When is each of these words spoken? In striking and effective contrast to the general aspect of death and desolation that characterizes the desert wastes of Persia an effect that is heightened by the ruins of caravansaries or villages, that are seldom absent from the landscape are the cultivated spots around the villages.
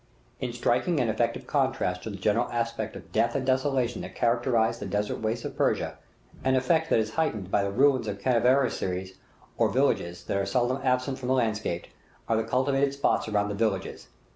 In 0.39 0.51
striking 0.51 0.99
and 0.99 1.11
effective 1.11 1.45
contrast 1.45 2.01
to 2.01 2.09
the 2.09 2.15
general 2.17 2.51
aspect 2.51 2.95
of 2.95 3.11
death 3.11 3.35
and 3.35 3.45
desolation 3.45 4.01
that 4.01 4.15
characterizes 4.15 4.79
the 4.79 4.87
desert 4.87 5.17
wastes 5.21 5.45
of 5.45 5.55
Persia 5.55 5.95
an 6.43 6.55
effect 6.55 6.89
that 6.89 6.97
is 6.97 7.11
heightened 7.11 7.51
by 7.51 7.61
the 7.63 7.69
ruins 7.69 8.07
of 8.07 8.19
caravansaries 8.19 9.19
or 9.59 9.69
villages, 9.69 10.23
that 10.23 10.37
are 10.37 10.45
seldom 10.47 10.79
absent 10.83 11.19
from 11.19 11.27
the 11.27 11.35
landscape 11.35 11.85
are 12.27 12.35
the 12.35 12.43
cultivated 12.43 12.93
spots 12.93 13.27
around 13.27 13.49
the 13.49 13.53
villages. 13.53 14.07